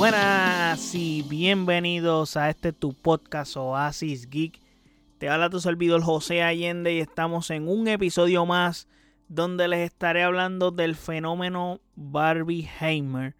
Buenas 0.00 0.94
y 0.94 1.20
bienvenidos 1.28 2.38
a 2.38 2.48
este 2.48 2.72
tu 2.72 2.94
podcast 2.94 3.54
Oasis 3.58 4.30
Geek. 4.30 4.58
Te 5.18 5.28
habla 5.28 5.50
tu 5.50 5.60
servidor 5.60 6.00
José 6.00 6.42
Allende 6.42 6.94
y 6.94 7.00
estamos 7.00 7.50
en 7.50 7.68
un 7.68 7.86
episodio 7.86 8.46
más 8.46 8.88
donde 9.28 9.68
les 9.68 9.80
estaré 9.80 10.22
hablando 10.22 10.70
del 10.70 10.96
fenómeno 10.96 11.82
Barbie 11.96 12.66
Heimer, 12.80 13.36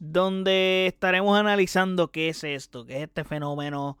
donde 0.00 0.88
estaremos 0.88 1.38
analizando 1.38 2.10
qué 2.10 2.30
es 2.30 2.42
esto, 2.42 2.84
qué 2.84 2.96
es 2.96 3.02
este 3.04 3.22
fenómeno 3.22 3.96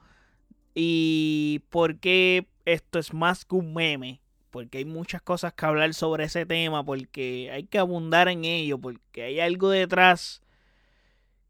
y 0.74 1.62
por 1.70 2.00
qué 2.00 2.48
esto 2.64 2.98
es 2.98 3.14
más 3.14 3.44
que 3.44 3.54
un 3.54 3.74
meme, 3.74 4.20
porque 4.50 4.78
hay 4.78 4.86
muchas 4.86 5.22
cosas 5.22 5.52
que 5.52 5.64
hablar 5.64 5.94
sobre 5.94 6.24
ese 6.24 6.46
tema, 6.46 6.84
porque 6.84 7.48
hay 7.52 7.62
que 7.62 7.78
abundar 7.78 8.26
en 8.26 8.44
ello, 8.44 8.76
porque 8.76 9.22
hay 9.22 9.38
algo 9.38 9.70
detrás 9.70 10.42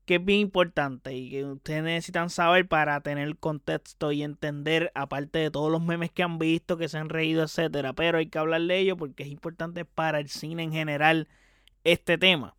que 0.07 0.17
es 0.17 0.25
bien 0.25 0.41
importante 0.41 1.15
y 1.15 1.31
que 1.31 1.45
ustedes 1.45 1.83
necesitan 1.83 2.31
saber 2.31 2.67
para 2.69 3.01
tener 3.01 3.37
contexto 3.37 4.13
y 4.13 4.23
entender, 4.23 4.93
aparte 4.95 5.41
de 5.41 5.51
todos 5.51 5.71
los 5.71 5.83
memes 5.83 6.13
que 6.13 6.23
han 6.23 6.39
visto, 6.39 6.79
que 6.79 6.89
se 6.89 6.99
han 6.99 7.09
reído, 7.09 7.43
etcétera. 7.43 7.93
Pero 7.93 8.19
hay 8.19 8.29
que 8.29 8.39
hablar 8.39 8.63
de 8.63 8.79
ello 8.79 8.97
porque 8.97 9.25
es 9.25 9.29
importante 9.29 9.85
para 9.85 10.21
el 10.21 10.29
cine 10.29 10.63
en 10.63 10.73
general 10.73 11.29
este 11.85 12.19
tema. 12.19 12.57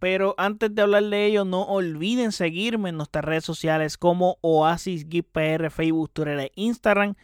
Pero 0.00 0.34
antes 0.36 0.74
de 0.74 0.82
hablar 0.82 1.04
de 1.04 1.26
ello, 1.26 1.44
no 1.44 1.62
olviden 1.62 2.32
seguirme 2.32 2.88
en 2.88 2.96
nuestras 2.96 3.24
redes 3.24 3.44
sociales 3.44 3.96
como 3.96 4.38
Oasis 4.40 5.06
PR, 5.32 5.70
Facebook, 5.70 6.10
Twitter 6.12 6.40
e 6.40 6.52
Instagram. 6.56 7.14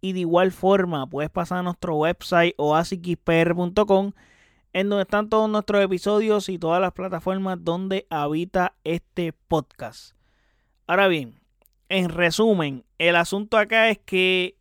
Y 0.00 0.12
de 0.12 0.20
igual 0.20 0.50
forma, 0.50 1.08
puedes 1.08 1.30
pasar 1.30 1.58
a 1.58 1.62
nuestro 1.62 1.94
website 1.94 2.54
oasisgpr.com 2.58 4.12
en 4.74 4.88
donde 4.88 5.04
están 5.04 5.28
todos 5.28 5.48
nuestros 5.48 5.82
episodios 5.82 6.48
y 6.48 6.58
todas 6.58 6.80
las 6.80 6.92
plataformas 6.92 7.58
donde 7.62 8.06
habita 8.10 8.74
este 8.82 9.32
podcast. 9.32 10.16
Ahora 10.88 11.06
bien, 11.06 11.40
en 11.88 12.10
resumen, 12.10 12.84
el 12.98 13.14
asunto 13.14 13.56
acá 13.56 13.88
es 13.88 13.98
que, 13.98 14.56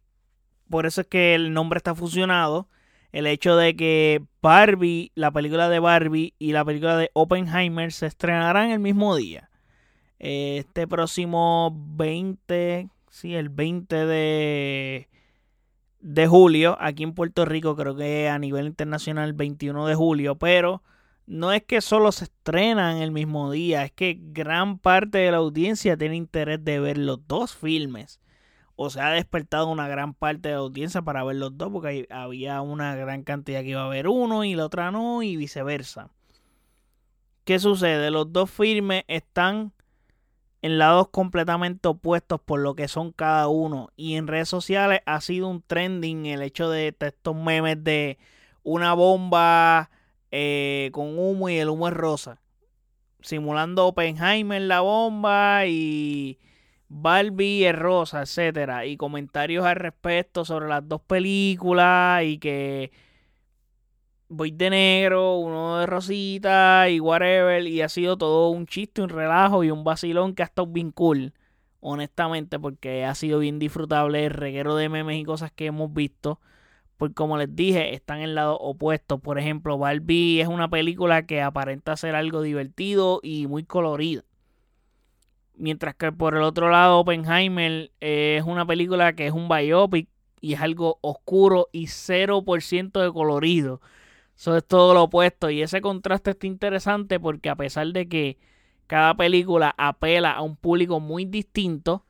por 0.70 0.86
eso 0.86 1.02
es 1.02 1.08
que 1.08 1.34
el 1.34 1.52
nombre 1.52 1.78
está 1.78 1.96
fusionado, 1.96 2.70
el 3.12 3.26
hecho 3.26 3.58
de 3.58 3.76
que 3.76 4.24
Barbie, 4.40 5.12
la 5.16 5.32
película 5.32 5.68
de 5.68 5.80
Barbie 5.80 6.36
y 6.38 6.52
la 6.52 6.64
película 6.64 6.96
de 6.96 7.10
Oppenheimer 7.14 7.92
se 7.92 8.06
estrenarán 8.06 8.70
el 8.70 8.80
mismo 8.80 9.16
día. 9.16 9.50
Este 10.20 10.88
próximo 10.88 11.76
20, 11.96 12.88
sí, 13.10 13.34
el 13.34 13.50
20 13.50 14.06
de 14.06 15.10
de 16.04 16.28
julio, 16.28 16.78
aquí 16.82 17.04
en 17.04 17.14
Puerto 17.14 17.46
Rico, 17.46 17.78
creo 17.78 17.96
que 17.96 18.28
a 18.28 18.38
nivel 18.38 18.68
internacional 18.68 19.32
21 19.32 19.88
de 19.88 19.96
julio, 19.96 20.38
pero 20.38 20.84
no 21.26 21.54
es 21.54 21.64
que 21.64 21.80
solo 21.80 22.12
se 22.12 22.26
estrenan 22.26 22.98
el 22.98 23.12
mismo 23.12 23.50
día, 23.50 23.86
es 23.86 23.94
que 23.94 24.20
gran 24.20 24.80
parte 24.80 25.20
de 25.20 25.32
la 25.32 25.38
audiencia 25.38 25.96
tiene 25.96 26.18
interés 26.18 26.64
de 26.64 26.82
ver 26.82 26.98
los 26.98 27.26
dos 27.26 27.56
filmes. 27.56 28.20
O 28.76 28.90
se 28.90 29.00
ha 29.00 29.12
despertado 29.12 29.70
una 29.70 29.88
gran 29.88 30.14
parte 30.14 30.50
de 30.50 30.56
la 30.56 30.62
audiencia 30.62 31.02
para 31.04 31.24
ver 31.24 31.38
los 31.38 31.58
dos, 31.58 31.72
porque 31.72 32.06
había 32.10 32.60
una 32.62 32.96
gran 32.96 33.24
cantidad 33.24 33.62
que 33.62 33.70
iba 33.70 33.86
a 33.86 33.90
ver 33.90 34.10
uno 34.10 34.44
y 34.44 34.56
la 34.56 34.66
otra 34.66 34.92
no, 34.92 35.24
y 35.24 35.38
viceversa. 35.38 36.10
¿Qué 37.46 37.60
sucede? 37.60 38.12
Los 38.12 38.34
dos 38.34 38.52
filmes 38.52 39.04
están 39.08 39.72
en 40.64 40.78
lados 40.78 41.10
completamente 41.10 41.90
opuestos 41.90 42.40
por 42.40 42.62
lo 42.62 42.74
que 42.74 42.88
son 42.88 43.12
cada 43.12 43.50
uno. 43.50 43.90
Y 43.98 44.16
en 44.16 44.28
redes 44.28 44.48
sociales 44.48 45.02
ha 45.06 45.20
sido 45.20 45.50
un 45.50 45.62
trending 45.62 46.26
el 46.26 46.42
hecho 46.42 46.70
de 46.70 46.96
estos 46.98 47.36
memes 47.36 47.84
de 47.84 48.18
una 48.64 48.94
bomba 48.94 49.92
eh, 50.32 50.90
con 50.94 51.20
humo 51.20 51.50
y 51.50 51.58
el 51.58 51.70
humo 51.70 51.90
es 51.90 51.94
rosa. 51.94 52.42
Simulando 53.20 53.88
Oppenheimer 53.88 54.62
la 54.62 54.80
bomba 54.80 55.66
y 55.66 56.40
Barbie 56.88 57.66
es 57.66 57.76
rosa, 57.78 58.22
etcétera. 58.22 58.86
Y 58.86 58.96
comentarios 58.96 59.66
al 59.66 59.76
respecto 59.76 60.46
sobre 60.46 60.70
las 60.70 60.88
dos 60.88 61.02
películas 61.02 62.24
y 62.24 62.38
que 62.38 62.94
voy 64.34 64.52
de 64.52 64.70
negro, 64.70 65.38
uno 65.38 65.80
de 65.80 65.86
rosita 65.86 66.90
y 66.90 67.00
whatever. 67.00 67.66
Y 67.66 67.82
ha 67.82 67.90
sido 67.90 68.18
todo 68.18 68.50
un 68.50 68.66
chiste, 68.66 69.02
un 69.02 69.10
relajo 69.10 69.64
y 69.64 69.72
un 69.72 69.84
vacilón 69.84 70.36
que 70.36 70.44
ha 70.44 70.46
estado 70.46 70.68
bien 70.68 70.92
cool. 70.92 71.34
Honestamente, 71.80 72.60
porque 72.60 73.06
ha 73.06 73.16
sido 73.16 73.40
bien 73.40 73.60
disfrutable 73.60 74.26
el 74.26 74.32
reguero 74.32 74.76
de 74.76 74.90
memes 74.90 75.20
y 75.20 75.24
cosas 75.24 75.52
que 75.52 75.66
hemos 75.66 75.94
visto. 75.94 76.40
Porque 76.98 77.16
como 77.16 77.38
les 77.38 77.54
dije, 77.56 77.94
están 77.94 78.20
en 78.20 78.24
el 78.24 78.36
lado 78.36 78.58
opuesto. 78.58 79.18
Por 79.20 79.40
ejemplo, 79.40 79.78
Barbie 79.78 80.42
es 80.42 80.48
una 80.48 80.70
película 80.70 81.26
que 81.26 81.42
aparenta 81.42 81.98
ser 81.98 82.16
algo 82.16 82.42
divertido 82.42 83.20
y 83.22 83.48
muy 83.48 83.64
colorido. 83.64 84.24
Mientras 85.56 85.96
que 85.96 86.12
por 86.12 86.36
el 86.36 86.44
otro 86.44 86.70
lado, 86.70 87.00
Oppenheimer 87.00 87.92
es 88.00 88.44
una 88.44 88.66
película 88.66 89.14
que 89.14 89.28
es 89.28 89.34
un 89.34 89.48
biopic 89.50 90.08
y 90.42 90.54
es 90.54 90.62
algo 90.62 90.98
oscuro 91.02 91.70
y 91.72 91.88
0% 91.88 93.02
de 93.02 93.12
colorido. 93.14 93.82
Eso 94.36 94.58
es 94.58 94.66
todo 94.66 94.94
lo 94.94 95.04
opuesto. 95.04 95.50
Y 95.50 95.62
ese 95.62 95.82
contraste 95.82 96.32
está 96.32 96.48
interesante 96.48 97.20
porque 97.20 97.50
a 97.50 97.56
pesar 97.56 97.88
de 97.88 98.08
que 98.08 98.38
cada 98.88 99.16
película 99.16 99.74
apela 99.78 100.32
a 100.32 100.42
un 100.42 100.56
público 100.56 101.00
muy 101.00 101.26
distinto, 101.26 102.06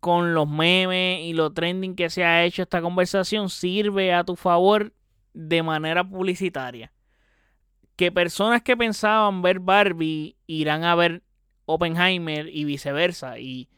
con 0.00 0.34
los 0.34 0.46
memes 0.46 1.20
y 1.22 1.32
lo 1.32 1.54
trending 1.54 1.96
que 1.96 2.10
se 2.10 2.24
ha 2.24 2.44
hecho 2.44 2.60
esta 2.60 2.82
conversación, 2.82 3.48
sirve 3.48 4.12
a 4.12 4.22
tu 4.22 4.36
favor 4.36 4.92
de 5.32 5.62
manera 5.62 6.06
publicitaria. 6.06 6.92
Que 7.96 8.12
personas 8.12 8.60
que 8.62 8.76
pensaban 8.76 9.40
ver 9.40 9.60
Barbie 9.60 10.36
irán 10.46 10.84
a 10.84 10.94
ver 10.94 11.22
Oppenheimer 11.64 12.48
y 12.48 12.64
viceversa. 12.64 13.38
Y 13.38 13.70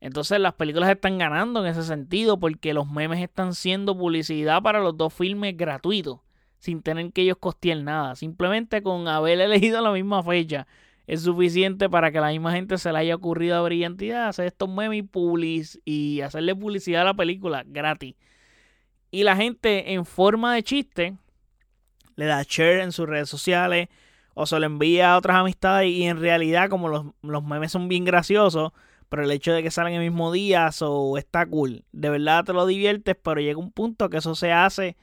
entonces 0.00 0.38
las 0.38 0.52
películas 0.52 0.90
están 0.90 1.16
ganando 1.16 1.64
en 1.64 1.72
ese 1.72 1.82
sentido 1.82 2.38
porque 2.38 2.74
los 2.74 2.86
memes 2.86 3.22
están 3.22 3.54
siendo 3.54 3.96
publicidad 3.96 4.60
para 4.60 4.80
los 4.80 4.98
dos 4.98 5.14
filmes 5.14 5.56
gratuitos 5.56 6.20
sin 6.60 6.82
tener 6.82 7.12
que 7.12 7.22
ellos 7.22 7.38
costear 7.40 7.78
nada. 7.78 8.14
Simplemente 8.14 8.82
con 8.82 9.08
haber 9.08 9.40
elegido 9.40 9.80
la 9.80 9.90
misma 9.90 10.22
fecha 10.22 10.66
es 11.06 11.22
suficiente 11.22 11.90
para 11.90 12.12
que 12.12 12.20
la 12.20 12.28
misma 12.28 12.52
gente 12.52 12.78
se 12.78 12.92
le 12.92 12.98
haya 12.98 13.16
ocurrido 13.16 13.56
a 13.56 13.62
brillantidad 13.62 14.28
hacer 14.28 14.46
estos 14.46 14.68
memes 14.68 15.06
y 15.84 16.20
hacerle 16.20 16.54
publicidad 16.54 17.02
a 17.02 17.06
la 17.06 17.14
película 17.14 17.64
gratis. 17.66 18.14
Y 19.10 19.24
la 19.24 19.34
gente 19.34 19.92
en 19.92 20.06
forma 20.06 20.54
de 20.54 20.62
chiste 20.62 21.16
le 22.14 22.26
da 22.26 22.44
share 22.46 22.80
en 22.80 22.92
sus 22.92 23.08
redes 23.08 23.28
sociales 23.28 23.88
o 24.34 24.46
se 24.46 24.60
lo 24.60 24.66
envía 24.66 25.14
a 25.14 25.18
otras 25.18 25.38
amistades 25.38 25.90
y 25.90 26.04
en 26.04 26.20
realidad 26.20 26.70
como 26.70 26.88
los, 26.88 27.06
los 27.22 27.42
memes 27.42 27.72
son 27.72 27.88
bien 27.88 28.04
graciosos, 28.04 28.70
pero 29.08 29.24
el 29.24 29.32
hecho 29.32 29.52
de 29.52 29.64
que 29.64 29.72
salgan 29.72 29.94
el 29.94 30.08
mismo 30.08 30.30
día 30.30 30.70
so, 30.70 31.18
está 31.18 31.44
cool. 31.44 31.84
De 31.90 32.10
verdad 32.10 32.44
te 32.44 32.52
lo 32.52 32.66
diviertes, 32.66 33.16
pero 33.20 33.40
llega 33.40 33.58
un 33.58 33.72
punto 33.72 34.10
que 34.10 34.18
eso 34.18 34.36
se 34.36 34.52
hace 34.52 34.96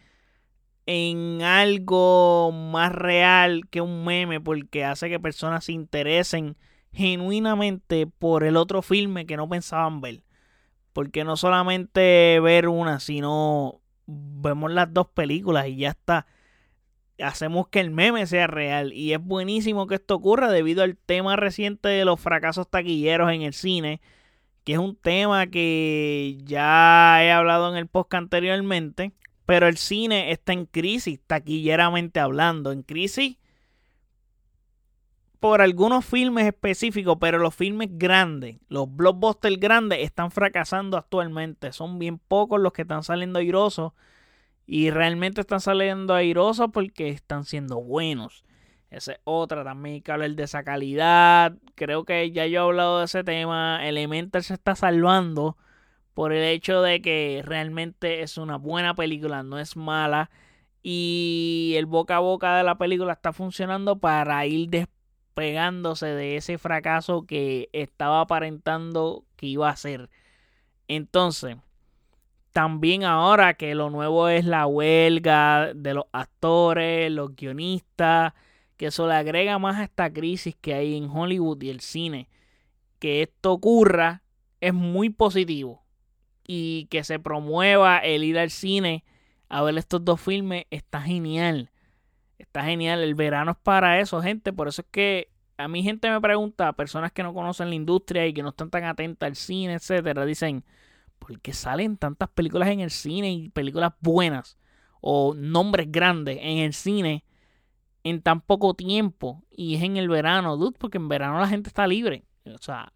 en 0.87 1.41
algo 1.43 2.51
más 2.53 2.93
real 2.93 3.67
que 3.69 3.81
un 3.81 4.05
meme 4.05 4.39
porque 4.39 4.85
hace 4.85 5.09
que 5.09 5.19
personas 5.19 5.65
se 5.65 5.73
interesen 5.73 6.55
genuinamente 6.93 8.07
por 8.07 8.45
el 8.45 8.55
otro 8.55 8.81
filme 8.81 9.25
que 9.25 9.37
no 9.37 9.49
pensaban 9.49 10.01
ver. 10.01 10.23
Porque 10.93 11.25
no 11.25 11.37
solamente 11.37 12.39
ver 12.39 12.69
una, 12.69 12.99
sino 12.99 13.81
vemos 14.07 14.71
las 14.71 14.91
dos 14.93 15.07
películas 15.09 15.67
y 15.67 15.75
ya 15.75 15.89
está. 15.89 16.25
Hacemos 17.19 17.67
que 17.67 17.81
el 17.81 17.91
meme 17.91 18.25
sea 18.25 18.47
real. 18.47 18.93
Y 18.93 19.13
es 19.13 19.19
buenísimo 19.19 19.87
que 19.87 19.95
esto 19.95 20.15
ocurra 20.15 20.49
debido 20.49 20.83
al 20.83 20.95
tema 20.97 21.35
reciente 21.35 21.89
de 21.89 22.05
los 22.05 22.19
fracasos 22.19 22.69
taquilleros 22.69 23.31
en 23.31 23.41
el 23.41 23.53
cine. 23.53 23.99
Que 24.63 24.73
es 24.73 24.79
un 24.79 24.95
tema 24.95 25.47
que 25.47 26.37
ya 26.43 27.23
he 27.23 27.31
hablado 27.31 27.69
en 27.69 27.77
el 27.77 27.87
podcast 27.87 28.23
anteriormente. 28.23 29.11
Pero 29.47 29.68
el 29.68 29.78
cine 29.78 30.31
está 30.31 30.53
en 30.53 30.68
crisis, 30.68 31.19
taquilleramente 31.25 32.20
hablando, 32.20 32.72
en 32.72 32.84
crisis 32.84 33.38
por 35.40 35.61
algunos 35.61 36.03
filmes 36.03 36.47
específicos, 36.47 37.17
pero 37.22 37.38
los 37.38 37.55
filmes 37.55 37.90
grandes, 37.94 38.58
los 38.67 38.94
blockbusters 38.94 39.58
grandes 39.58 39.99
están 39.99 40.32
fracasando 40.32 40.97
actualmente. 40.97 41.72
Son 41.72 41.97
bien 41.97 42.20
pocos 42.20 42.59
los 42.59 42.73
que 42.73 42.82
están 42.82 43.03
saliendo 43.03 43.40
airosos 43.40 43.94
y 44.66 44.90
realmente 44.90 45.40
están 45.40 45.61
saliendo 45.61 46.14
airosos 46.14 46.67
porque 46.73 47.08
están 47.08 47.46
siendo 47.46 47.79
buenos. 47.82 48.43
Esa 48.90 49.14
es 49.14 49.20
otra 49.23 49.64
también 49.64 50.02
que 50.02 50.11
hablar 50.11 50.32
de 50.32 50.43
esa 50.43 50.64
calidad. 50.64 51.55
Creo 51.76 52.03
que 52.03 52.32
ya 52.32 52.46
yo 52.47 52.59
he 52.59 52.64
hablado 52.64 53.00
de 53.00 53.05
ese 53.05 53.23
tema. 53.23 53.88
Elemental 53.88 54.43
se 54.43 54.55
está 54.55 54.76
salvando 54.76 55.55
por 56.17 56.34
el 56.34 56.43
hecho 56.46 56.81
de 56.81 56.99
que 56.99 57.43
realmente 57.46 58.23
es 58.23 58.40
una 58.40 58.58
buena 58.58 58.96
película, 58.96 59.43
no 59.43 59.59
es 59.59 59.78
mala. 59.78 60.31
Y 60.81 61.75
el 61.78 61.85
boca 61.85 62.16
a 62.16 62.22
boca 62.22 62.58
de 62.58 62.64
la 62.64 62.79
película 62.79 63.14
está 63.14 63.34
funcionando 63.34 63.99
para 63.99 64.43
ir 64.47 64.67
despegándose 64.72 66.08
de 66.08 66.35
ese 66.35 66.58
fracaso 66.58 67.28
que 67.28 67.69
estaba 67.72 68.22
aparentando 68.22 69.25
que 69.35 69.46
iba 69.46 69.69
a 69.69 69.75
ser. 69.75 70.09
Entonces, 70.87 71.58
también 72.52 73.03
ahora 73.03 73.53
que 73.53 73.75
lo 73.75 73.91
nuevo 73.91 74.28
es 74.28 74.43
la 74.43 74.66
huelga 74.66 75.72
de 75.75 75.93
los 75.93 76.05
actores, 76.14 77.11
los 77.11 77.35
guionistas, 77.35 78.34
que 78.75 78.87
eso 78.87 79.08
le 79.08 79.14
agrega 79.14 79.59
más 79.59 79.78
a 79.78 79.84
esta 79.84 80.11
crisis 80.11 80.55
que 80.59 80.73
hay 80.73 80.97
en 80.97 81.11
Hollywood 81.11 81.61
y 81.61 81.69
el 81.69 81.81
cine 81.81 82.28
que 82.97 83.22
esto 83.22 83.53
ocurra 83.53 84.23
es 84.61 84.73
muy 84.73 85.11
positivo. 85.11 85.84
Y 86.47 86.85
que 86.85 87.03
se 87.03 87.20
promueva 87.20 87.99
el 87.99 88.23
ir 88.23 88.40
al 88.40 88.49
cine 88.49 89.03
a 89.49 89.61
ver 89.61 89.78
estos 89.78 90.03
dos 90.03 90.20
filmes 90.20 90.66
está 90.72 91.02
genial. 91.02 91.72
Está 92.38 92.64
genial. 92.64 93.02
El 93.02 93.16
verano 93.16 93.52
es 93.52 93.58
para 93.58 93.99
eso, 93.99 94.22
gente. 94.22 94.53
Por 94.53 94.67
eso 94.67 94.82
es 94.82 94.88
que 94.91 95.29
a 95.58 95.67
mí 95.67 95.84
gente 95.84 96.09
me 96.09 96.22
pregunta, 96.22 96.73
personas 96.73 97.11
que 97.11 97.23
no 97.23 97.34
conocen 97.34 97.70
la 97.70 97.76
industria 97.76 98.28
y 98.28 98.34
que 98.34 98.44
no 98.44 98.49
están 98.49 98.70
tan 98.70 98.84
atentas 98.84 99.28
al 99.28 99.35
cine, 99.35 99.73
etcétera, 99.73 100.26
dicen, 100.26 100.64
¿por 101.20 101.40
qué 101.41 101.53
salen 101.53 101.97
tantas 101.97 102.29
películas 102.29 102.70
en 102.70 102.82
el 102.82 102.91
cine 102.91 103.32
y 103.32 103.50
películas 103.50 103.93
buenas 104.02 104.58
o 105.02 105.34
nombres 105.34 105.91
grandes 105.91 106.38
en 106.41 106.59
el 106.59 106.73
cine 106.73 107.23
en 108.03 108.22
tan 108.22 108.41
poco 108.41 108.76
tiempo? 108.76 109.43
Y 109.50 109.76
es 109.76 109.84
en 109.84 109.97
el 109.97 110.09
verano, 110.09 110.58
dude, 110.58 110.78
porque 110.78 110.97
en 110.97 111.09
verano 111.09 111.40
la 111.40 111.47
gente 111.47 111.70
está 111.70 111.88
libre. 111.88 112.23
O 112.46 112.59
sea, 112.59 112.93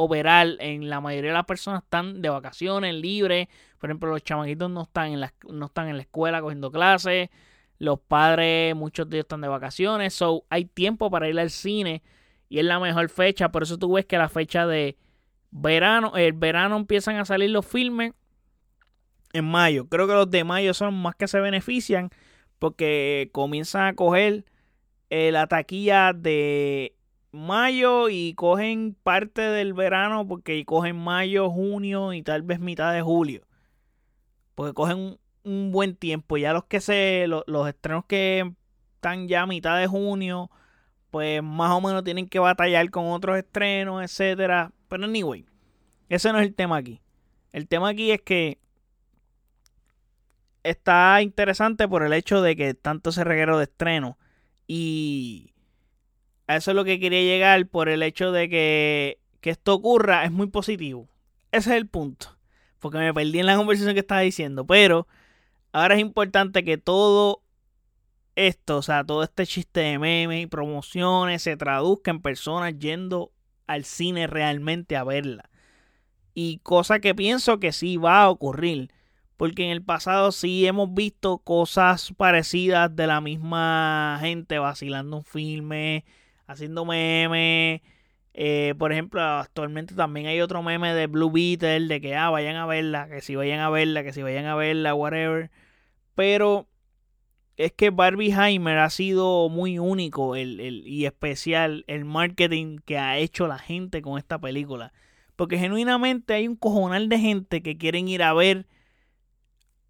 overall, 0.00 0.56
en 0.60 0.88
la 0.88 1.00
mayoría 1.00 1.30
de 1.30 1.36
las 1.36 1.46
personas 1.46 1.82
están 1.82 2.22
de 2.22 2.28
vacaciones, 2.28 2.94
libres. 2.94 3.48
Por 3.78 3.90
ejemplo, 3.90 4.10
los 4.10 4.22
chamaquitos 4.22 4.70
no 4.70 4.82
están 4.82 5.12
en 5.12 5.20
la, 5.20 5.32
no 5.48 5.66
están 5.66 5.88
en 5.88 5.96
la 5.96 6.02
escuela 6.02 6.40
cogiendo 6.40 6.70
clases 6.70 7.30
los 7.80 7.98
padres, 7.98 8.76
muchos 8.76 9.08
de 9.08 9.16
ellos 9.16 9.24
están 9.24 9.40
de 9.40 9.48
vacaciones. 9.48 10.14
So, 10.14 10.44
hay 10.50 10.66
tiempo 10.66 11.10
para 11.10 11.28
ir 11.28 11.40
al 11.40 11.50
cine. 11.50 12.02
Y 12.50 12.58
es 12.58 12.64
la 12.64 12.78
mejor 12.78 13.08
fecha. 13.08 13.50
Por 13.50 13.62
eso 13.62 13.78
tú 13.78 13.94
ves 13.94 14.04
que 14.04 14.18
la 14.18 14.28
fecha 14.28 14.66
de 14.66 14.98
verano, 15.50 16.12
el 16.14 16.34
verano 16.34 16.76
empiezan 16.76 17.16
a 17.16 17.24
salir 17.24 17.50
los 17.50 17.66
filmes 17.66 18.12
en 19.32 19.46
mayo. 19.46 19.88
Creo 19.88 20.06
que 20.06 20.12
los 20.12 20.30
de 20.30 20.44
mayo 20.44 20.74
son 20.74 20.94
más 20.94 21.16
que 21.16 21.26
se 21.26 21.40
benefician. 21.40 22.10
Porque 22.58 23.30
comienzan 23.32 23.86
a 23.86 23.94
coger 23.94 24.44
eh, 25.08 25.32
la 25.32 25.46
taquilla 25.46 26.12
de 26.12 26.94
mayo 27.32 28.08
y 28.08 28.34
cogen 28.34 28.96
parte 29.02 29.42
del 29.42 29.72
verano 29.74 30.26
porque 30.26 30.64
cogen 30.64 30.96
mayo, 30.96 31.50
junio 31.50 32.12
y 32.12 32.22
tal 32.22 32.42
vez 32.42 32.60
mitad 32.60 32.92
de 32.92 33.02
julio. 33.02 33.42
Porque 34.54 34.74
cogen 34.74 35.18
un 35.44 35.72
buen 35.72 35.96
tiempo. 35.96 36.36
Ya 36.36 36.52
los 36.52 36.64
que 36.64 36.80
se. 36.80 37.26
Los, 37.26 37.68
estrenos 37.68 38.04
que 38.06 38.52
están 38.96 39.28
ya 39.28 39.46
mitad 39.46 39.78
de 39.78 39.86
junio. 39.86 40.50
Pues 41.10 41.42
más 41.42 41.72
o 41.72 41.80
menos 41.80 42.04
tienen 42.04 42.28
que 42.28 42.38
batallar 42.38 42.88
con 42.90 43.06
otros 43.08 43.36
estrenos, 43.36 44.02
etcétera. 44.02 44.72
Pero 44.88 45.04
anyway. 45.04 45.46
Ese 46.08 46.32
no 46.32 46.40
es 46.40 46.46
el 46.46 46.54
tema 46.54 46.76
aquí. 46.76 47.00
El 47.52 47.68
tema 47.68 47.90
aquí 47.90 48.10
es 48.10 48.20
que. 48.22 48.58
Está 50.62 51.22
interesante 51.22 51.88
por 51.88 52.02
el 52.02 52.12
hecho 52.12 52.42
de 52.42 52.54
que 52.54 52.74
tanto 52.74 53.12
se 53.12 53.24
reguero 53.24 53.58
de 53.58 53.64
estreno. 53.64 54.18
Y. 54.66 55.54
A 56.50 56.56
eso 56.56 56.70
es 56.70 56.74
lo 56.74 56.84
que 56.84 57.00
quería 57.00 57.22
llegar. 57.22 57.66
Por 57.66 57.88
el 57.88 58.02
hecho 58.02 58.32
de 58.32 58.48
que. 58.48 59.18
Que 59.40 59.50
esto 59.50 59.74
ocurra 59.74 60.24
es 60.24 60.32
muy 60.32 60.48
positivo. 60.48 61.08
Ese 61.52 61.70
es 61.70 61.76
el 61.76 61.86
punto. 61.86 62.36
Porque 62.78 62.98
me 62.98 63.14
perdí 63.14 63.40
en 63.40 63.46
la 63.46 63.56
conversación 63.56 63.94
que 63.94 64.00
estaba 64.00 64.20
diciendo. 64.20 64.66
Pero 64.66 65.06
Ahora 65.72 65.94
es 65.94 66.00
importante 66.00 66.64
que 66.64 66.78
todo 66.78 67.42
esto, 68.34 68.78
o 68.78 68.82
sea, 68.82 69.04
todo 69.04 69.22
este 69.22 69.46
chiste 69.46 69.80
de 69.80 69.98
memes 69.98 70.42
y 70.42 70.46
promociones 70.46 71.42
se 71.42 71.56
traduzca 71.56 72.10
en 72.10 72.20
personas 72.20 72.78
yendo 72.78 73.32
al 73.66 73.84
cine 73.84 74.26
realmente 74.26 74.96
a 74.96 75.04
verla. 75.04 75.48
Y 76.34 76.58
cosa 76.58 77.00
que 77.00 77.14
pienso 77.14 77.60
que 77.60 77.72
sí 77.72 77.96
va 77.96 78.22
a 78.22 78.30
ocurrir. 78.30 78.92
Porque 79.36 79.64
en 79.64 79.70
el 79.70 79.82
pasado 79.82 80.32
sí 80.32 80.66
hemos 80.66 80.92
visto 80.92 81.38
cosas 81.38 82.12
parecidas 82.16 82.94
de 82.94 83.06
la 83.06 83.20
misma 83.20 84.18
gente 84.20 84.58
vacilando 84.58 85.18
un 85.18 85.24
filme, 85.24 86.04
haciendo 86.50 86.84
memes. 86.84 87.80
Eh, 88.32 88.74
por 88.78 88.92
ejemplo, 88.92 89.20
actualmente 89.22 89.94
también 89.94 90.26
hay 90.26 90.40
otro 90.40 90.62
meme 90.62 90.94
de 90.94 91.06
Blue 91.06 91.30
Beetle 91.30 91.88
de 91.88 92.00
que 92.00 92.16
ah, 92.16 92.30
vayan 92.30 92.56
a 92.56 92.66
verla, 92.66 93.08
que 93.08 93.20
si 93.20 93.34
vayan 93.34 93.60
a 93.60 93.70
verla, 93.70 94.02
que 94.02 94.12
si 94.12 94.22
vayan 94.22 94.46
a 94.46 94.54
verla, 94.54 94.94
whatever. 94.94 95.50
Pero 96.14 96.68
es 97.56 97.72
que 97.72 97.90
Barbie 97.90 98.32
Heimer 98.32 98.78
ha 98.78 98.90
sido 98.90 99.48
muy 99.48 99.78
único 99.78 100.36
el, 100.36 100.60
y 100.86 101.06
especial 101.06 101.84
el 101.88 102.04
marketing 102.04 102.78
que 102.84 102.98
ha 102.98 103.18
hecho 103.18 103.46
la 103.46 103.58
gente 103.58 104.02
con 104.02 104.18
esta 104.18 104.38
película. 104.38 104.92
Porque 105.36 105.58
genuinamente 105.58 106.34
hay 106.34 106.46
un 106.48 106.56
cojonal 106.56 107.08
de 107.08 107.18
gente 107.18 107.62
que 107.62 107.78
quieren 107.78 108.08
ir 108.08 108.22
a 108.22 108.32
ver 108.34 108.66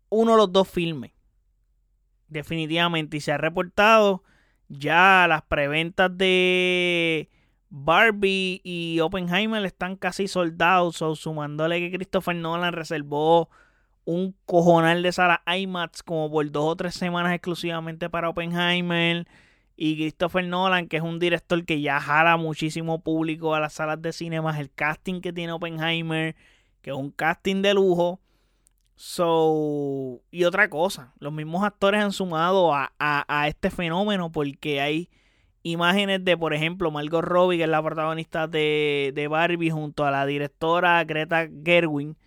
uno 0.08 0.32
de 0.32 0.38
los 0.38 0.52
dos 0.52 0.68
filmes. 0.68 1.12
Definitivamente. 2.28 3.16
Y 3.16 3.20
se 3.20 3.32
ha 3.32 3.38
reportado 3.38 4.22
ya 4.70 5.26
las 5.28 5.42
preventas 5.42 6.16
de 6.16 7.28
Barbie 7.68 8.60
y 8.64 9.00
Oppenheimer 9.00 9.64
están 9.66 9.96
casi 9.96 10.28
soldados. 10.28 11.02
O 11.02 11.16
sumándole 11.16 11.80
que 11.80 11.96
Christopher 11.96 12.36
Nolan 12.36 12.72
reservó 12.72 13.50
un 14.04 14.34
cojonal 14.46 15.02
de 15.02 15.12
sala 15.12 15.42
IMAX 15.46 16.02
como 16.02 16.30
por 16.30 16.50
dos 16.50 16.64
o 16.64 16.76
tres 16.76 16.94
semanas 16.94 17.34
exclusivamente 17.34 18.08
para 18.08 18.28
Oppenheimer. 18.30 19.26
Y 19.76 19.96
Christopher 19.96 20.44
Nolan, 20.44 20.88
que 20.88 20.98
es 20.98 21.02
un 21.02 21.18
director 21.18 21.64
que 21.64 21.80
ya 21.80 22.00
jala 22.00 22.36
muchísimo 22.36 23.02
público 23.02 23.54
a 23.54 23.60
las 23.60 23.72
salas 23.74 24.00
de 24.00 24.12
cine, 24.12 24.40
más 24.40 24.58
el 24.60 24.70
casting 24.70 25.20
que 25.20 25.32
tiene 25.32 25.52
Oppenheimer, 25.52 26.36
que 26.82 26.90
es 26.90 26.96
un 26.96 27.10
casting 27.10 27.62
de 27.62 27.74
lujo. 27.74 28.20
So, 29.02 30.20
y 30.30 30.44
otra 30.44 30.68
cosa, 30.68 31.14
los 31.20 31.32
mismos 31.32 31.64
actores 31.64 32.02
han 32.02 32.12
sumado 32.12 32.74
a, 32.74 32.92
a, 32.98 33.48
este 33.48 33.70
fenómeno 33.70 34.30
porque 34.30 34.82
hay 34.82 35.08
imágenes 35.62 36.22
de, 36.22 36.36
por 36.36 36.52
ejemplo, 36.52 36.90
Margot 36.90 37.24
Robbie, 37.24 37.56
que 37.56 37.62
es 37.64 37.70
la 37.70 37.82
protagonista 37.82 38.46
de, 38.46 39.12
de 39.14 39.26
Barbie, 39.26 39.70
junto 39.70 40.04
a 40.04 40.10
la 40.10 40.26
directora 40.26 41.02
Greta 41.04 41.48
Gerwin. 41.64 42.18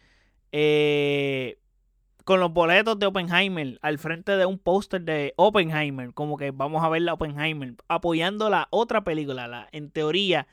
Eh, 0.52 1.60
con 2.24 2.40
los 2.40 2.52
boletos 2.52 2.98
de 2.98 3.06
Oppenheimer 3.06 3.78
al 3.84 4.00
frente 4.00 4.36
de 4.36 4.48
un 4.48 4.58
póster 4.58 5.04
de 5.04 5.36
Oppenheimer, 5.36 6.12
como 6.16 6.38
que 6.38 6.50
vamos 6.50 6.84
a 6.84 6.90
ver 6.90 7.04
la 7.04 7.14
Oppenheimer, 7.14 7.76
apoyando 7.88 8.50
la 8.50 8.68
otra 8.72 9.04
película, 9.04 9.48
la, 9.48 9.70
en 9.74 9.92
teoría, 9.92 10.48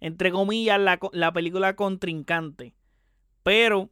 entre 0.00 0.32
comillas, 0.32 0.80
la, 0.80 0.98
la 1.12 1.32
película 1.32 1.76
contrincante. 1.76 2.74
Pero, 3.44 3.88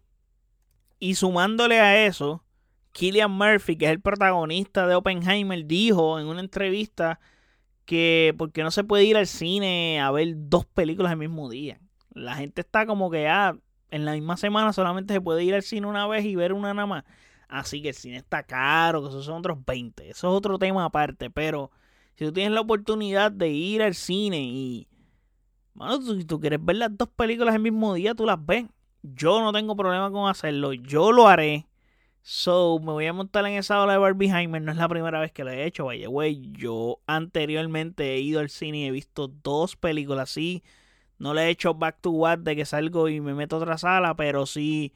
y 0.98 1.14
sumándole 1.14 1.80
a 1.80 2.06
eso, 2.06 2.44
Killian 2.92 3.30
Murphy, 3.30 3.76
que 3.76 3.86
es 3.86 3.90
el 3.92 4.00
protagonista 4.00 4.86
de 4.86 4.94
Oppenheimer, 4.94 5.64
dijo 5.66 6.18
en 6.18 6.26
una 6.26 6.40
entrevista 6.40 7.20
que 7.84 8.34
porque 8.36 8.62
no 8.62 8.70
se 8.70 8.84
puede 8.84 9.04
ir 9.04 9.16
al 9.16 9.26
cine 9.26 10.00
a 10.00 10.10
ver 10.10 10.34
dos 10.36 10.66
películas 10.66 11.12
el 11.12 11.18
mismo 11.18 11.48
día. 11.48 11.80
La 12.12 12.34
gente 12.34 12.60
está 12.60 12.86
como 12.86 13.10
que, 13.10 13.28
ah, 13.28 13.56
en 13.90 14.04
la 14.04 14.12
misma 14.12 14.36
semana 14.36 14.72
solamente 14.72 15.14
se 15.14 15.20
puede 15.20 15.44
ir 15.44 15.54
al 15.54 15.62
cine 15.62 15.86
una 15.86 16.06
vez 16.06 16.24
y 16.24 16.36
ver 16.36 16.52
una 16.52 16.74
nada 16.74 16.86
más. 16.86 17.04
Así 17.48 17.80
que 17.80 17.88
el 17.88 17.94
cine 17.94 18.18
está 18.18 18.42
caro, 18.42 19.02
que 19.02 19.08
esos 19.08 19.24
son 19.24 19.38
otros 19.38 19.58
20. 19.64 20.10
Eso 20.10 20.28
es 20.28 20.34
otro 20.34 20.58
tema 20.58 20.84
aparte. 20.84 21.30
Pero 21.30 21.70
si 22.14 22.24
tú 22.26 22.32
tienes 22.32 22.52
la 22.52 22.60
oportunidad 22.60 23.32
de 23.32 23.48
ir 23.48 23.82
al 23.82 23.94
cine 23.94 24.42
y. 24.42 24.86
Bueno, 25.72 26.02
si 26.02 26.24
tú 26.24 26.40
quieres 26.40 26.62
ver 26.62 26.76
las 26.76 26.96
dos 26.96 27.08
películas 27.08 27.54
el 27.54 27.62
mismo 27.62 27.94
día, 27.94 28.14
tú 28.14 28.26
las 28.26 28.44
ves. 28.44 28.66
Yo 29.02 29.40
no 29.40 29.52
tengo 29.52 29.76
problema 29.76 30.10
con 30.10 30.28
hacerlo. 30.28 30.72
Yo 30.72 31.12
lo 31.12 31.28
haré. 31.28 31.66
So, 32.22 32.78
me 32.80 32.92
voy 32.92 33.06
a 33.06 33.12
montar 33.12 33.46
en 33.46 33.54
esa 33.54 33.82
ola 33.82 33.94
de 33.94 33.98
Barbie 33.98 34.30
Heimer. 34.30 34.60
No 34.60 34.72
es 34.72 34.78
la 34.78 34.88
primera 34.88 35.20
vez 35.20 35.32
que 35.32 35.44
lo 35.44 35.50
he 35.50 35.64
hecho, 35.64 35.86
vaya, 35.86 36.08
güey. 36.08 36.52
Yo 36.52 37.00
anteriormente 37.06 38.14
he 38.14 38.20
ido 38.20 38.40
al 38.40 38.50
cine 38.50 38.78
y 38.78 38.86
he 38.86 38.90
visto 38.90 39.28
dos 39.28 39.76
películas 39.76 40.30
así 40.30 40.62
no 41.18 41.34
le 41.34 41.42
he 41.46 41.50
hecho 41.50 41.74
back 41.74 42.00
to 42.00 42.16
back 42.16 42.40
de 42.40 42.56
que 42.56 42.64
salgo 42.64 43.08
y 43.08 43.20
me 43.20 43.34
meto 43.34 43.56
a 43.56 43.58
otra 43.60 43.78
sala, 43.78 44.14
pero 44.16 44.46
sí 44.46 44.92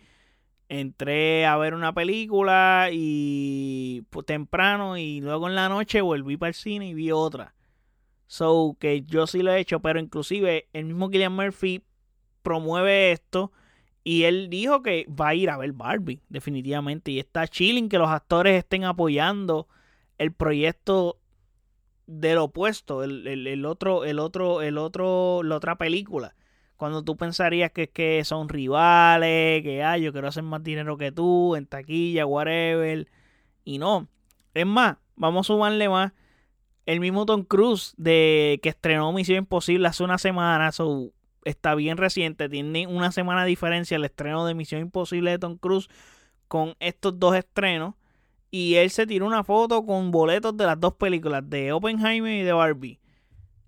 entré 0.68 1.44
a 1.46 1.56
ver 1.56 1.74
una 1.74 1.92
película 1.92 2.88
y 2.92 4.02
pues, 4.10 4.26
temprano 4.26 4.96
y 4.96 5.20
luego 5.20 5.48
en 5.48 5.54
la 5.54 5.68
noche 5.68 6.00
volví 6.00 6.36
para 6.36 6.48
el 6.48 6.54
cine 6.54 6.88
y 6.88 6.94
vi 6.94 7.10
otra. 7.10 7.54
So 8.26 8.76
que 8.80 9.02
yo 9.02 9.26
sí 9.26 9.42
lo 9.42 9.52
he 9.52 9.60
hecho, 9.60 9.80
pero 9.80 10.00
inclusive 10.00 10.68
el 10.72 10.86
mismo 10.86 11.10
Killian 11.10 11.34
Murphy 11.34 11.82
promueve 12.42 13.12
esto 13.12 13.52
y 14.04 14.24
él 14.24 14.48
dijo 14.50 14.82
que 14.82 15.06
va 15.08 15.28
a 15.28 15.34
ir 15.34 15.50
a 15.50 15.56
ver 15.56 15.72
Barbie, 15.72 16.20
definitivamente. 16.28 17.12
Y 17.12 17.18
está 17.18 17.46
chilling 17.46 17.88
que 17.88 17.98
los 17.98 18.08
actores 18.08 18.58
estén 18.58 18.84
apoyando 18.84 19.68
el 20.18 20.32
proyecto 20.32 21.18
del 22.06 22.38
opuesto, 22.38 23.04
el, 23.04 23.26
el, 23.26 23.64
otro, 23.64 24.04
el 24.04 24.18
otro, 24.18 24.60
el 24.62 24.76
otro, 24.78 25.42
la 25.44 25.56
otra 25.56 25.76
película. 25.76 26.34
Cuando 26.76 27.04
tú 27.04 27.16
pensarías 27.16 27.70
que, 27.70 27.90
que 27.90 28.24
son 28.24 28.48
rivales, 28.48 29.62
que 29.62 29.84
ah, 29.84 29.96
yo 29.98 30.10
quiero 30.12 30.26
hacer 30.26 30.42
más 30.42 30.64
dinero 30.64 30.96
que 30.96 31.12
tú, 31.12 31.54
en 31.54 31.66
taquilla, 31.66 32.26
whatever. 32.26 33.06
Y 33.64 33.78
no. 33.78 34.08
Es 34.52 34.66
más, 34.66 34.96
vamos 35.14 35.46
a 35.46 35.48
sumarle 35.48 35.88
más. 35.88 36.12
El 36.86 36.98
mismo 36.98 37.24
Tom 37.24 37.44
Cruise 37.44 37.94
de 37.96 38.58
que 38.64 38.70
estrenó 38.70 39.12
Misión 39.12 39.38
Imposible 39.38 39.86
hace 39.86 40.02
una 40.02 40.18
semana. 40.18 40.72
So, 40.72 41.12
está 41.44 41.74
bien 41.74 41.96
reciente. 41.96 42.48
Tiene 42.48 42.86
una 42.86 43.12
semana 43.12 43.42
de 43.42 43.48
diferencia 43.48 43.96
el 43.96 44.04
estreno 44.04 44.46
de 44.46 44.54
Misión 44.54 44.80
Imposible 44.80 45.30
de 45.30 45.38
Tom 45.38 45.56
Cruise 45.56 45.88
con 46.48 46.74
estos 46.80 47.18
dos 47.18 47.34
estrenos. 47.36 47.94
Y 48.50 48.74
él 48.74 48.90
se 48.90 49.06
tiró 49.06 49.26
una 49.26 49.44
foto 49.44 49.84
con 49.86 50.10
boletos 50.10 50.56
de 50.56 50.66
las 50.66 50.78
dos 50.78 50.94
películas, 50.94 51.48
de 51.48 51.72
Oppenheimer 51.72 52.34
y 52.34 52.42
de 52.42 52.52
Barbie. 52.52 53.00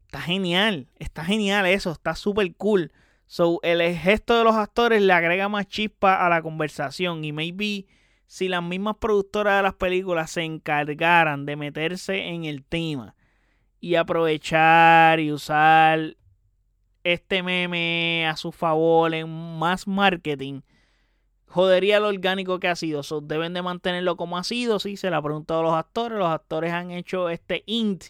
Está 0.07 0.21
genial, 0.21 0.89
está 0.99 1.25
genial 1.25 1.67
eso, 1.67 1.91
está 1.91 2.15
súper 2.15 2.55
cool. 2.57 2.93
So, 3.27 3.61
el 3.63 3.81
gesto 3.97 4.37
de 4.37 4.45
los 4.45 4.55
actores 4.55 5.01
le 5.01 5.13
agrega 5.13 5.49
más 5.49 5.67
chispa 5.67 6.25
a 6.25 6.29
la 6.29 6.43
conversación 6.43 7.25
y 7.25 7.33
maybe 7.33 7.87
si 8.27 8.49
las 8.49 8.63
mismas 8.63 8.97
productoras 8.97 9.57
de 9.57 9.63
las 9.63 9.75
películas 9.75 10.31
se 10.31 10.43
encargaran 10.43 11.47
de 11.47 11.57
meterse 11.57 12.29
en 12.29 12.45
el 12.45 12.63
tema 12.63 13.15
y 13.81 13.97
aprovechar 13.97 15.21
y 15.21 15.33
usar 15.33 16.17
este 17.05 17.43
meme 17.43 18.27
a 18.27 18.37
su 18.37 18.51
favor 18.51 19.15
en 19.15 19.29
más 19.59 19.87
marketing, 19.87 20.63
jodería 21.47 22.01
lo 22.01 22.09
orgánico 22.09 22.59
que 22.59 22.69
ha 22.69 22.77
sido. 22.77 23.03
So, 23.03 23.21
deben 23.21 23.55
de 23.55 23.63
mantenerlo 23.63 24.17
como 24.17 24.39
ha 24.39 24.45
sido. 24.45 24.81
Sí, 24.81 24.97
se 24.97 25.11
le 25.11 25.17
ha 25.17 25.23
preguntado 25.23 25.61
a 25.61 25.63
los 25.63 25.75
actores. 25.75 26.19
Los 26.19 26.29
actores 26.29 26.73
han 26.73 26.91
hecho 26.91 27.29
este 27.29 27.63
int 27.67 28.07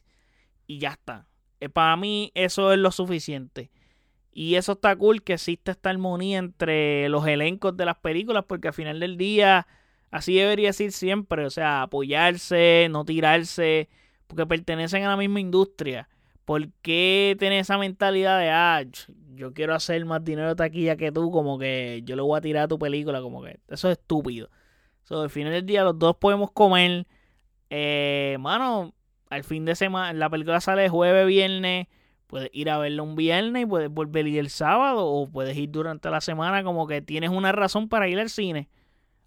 y 0.66 0.78
ya 0.78 0.92
está. 0.92 1.26
Eh, 1.60 1.68
para 1.68 1.96
mí 1.96 2.32
eso 2.34 2.72
es 2.72 2.78
lo 2.78 2.90
suficiente. 2.90 3.70
Y 4.32 4.56
eso 4.56 4.72
está 4.72 4.96
cool 4.96 5.22
que 5.22 5.34
existe 5.34 5.70
esta 5.70 5.90
armonía 5.90 6.38
entre 6.38 7.08
los 7.08 7.26
elencos 7.26 7.76
de 7.76 7.84
las 7.84 7.96
películas 7.98 8.44
porque 8.48 8.68
al 8.68 8.74
final 8.74 8.98
del 8.98 9.16
día 9.16 9.66
así 10.10 10.36
debería 10.36 10.72
ser 10.72 10.92
siempre. 10.92 11.44
O 11.44 11.50
sea, 11.50 11.82
apoyarse, 11.82 12.88
no 12.90 13.04
tirarse, 13.04 13.88
porque 14.26 14.46
pertenecen 14.46 15.04
a 15.04 15.10
la 15.10 15.16
misma 15.16 15.40
industria. 15.40 16.08
¿Por 16.44 16.70
qué 16.82 17.36
tener 17.38 17.60
esa 17.60 17.78
mentalidad 17.78 18.38
de, 18.38 18.50
ah, 18.50 18.84
yo 19.34 19.54
quiero 19.54 19.74
hacer 19.74 20.04
más 20.04 20.22
dinero 20.24 20.54
taquilla 20.54 20.96
que 20.96 21.10
tú? 21.10 21.30
Como 21.30 21.58
que 21.58 22.02
yo 22.04 22.16
le 22.16 22.22
voy 22.22 22.36
a 22.38 22.40
tirar 22.40 22.64
a 22.64 22.68
tu 22.68 22.78
película, 22.78 23.22
como 23.22 23.42
que 23.42 23.60
eso 23.68 23.90
es 23.90 23.98
estúpido. 23.98 24.50
So, 25.04 25.22
al 25.22 25.30
final 25.30 25.52
del 25.52 25.66
día 25.66 25.84
los 25.84 25.98
dos 25.98 26.16
podemos 26.16 26.50
comer. 26.50 27.06
Eh, 27.70 28.36
mano, 28.40 28.94
al 29.30 29.44
fin 29.44 29.64
de 29.64 29.74
semana, 29.74 30.12
la 30.12 30.30
película 30.30 30.60
sale 30.60 30.88
jueves, 30.88 31.26
viernes. 31.26 31.88
Puedes 32.26 32.50
ir 32.52 32.70
a 32.70 32.78
verla 32.78 33.02
un 33.02 33.16
viernes 33.16 33.62
y 33.62 33.66
puedes 33.66 33.90
volver 33.90 34.26
ir 34.26 34.38
el 34.38 34.50
sábado 34.50 35.06
o 35.06 35.28
puedes 35.30 35.56
ir 35.56 35.70
durante 35.70 36.10
la 36.10 36.20
semana 36.20 36.64
como 36.64 36.86
que 36.86 37.02
tienes 37.02 37.30
una 37.30 37.52
razón 37.52 37.88
para 37.88 38.08
ir 38.08 38.18
al 38.18 38.30
cine. 38.30 38.68